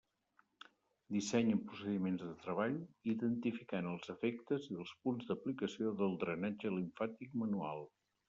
[1.15, 2.79] Dissenya procediments de treball
[3.13, 7.85] identificant els efectes i els punts d'aplicació del drenatge limfàtic manual.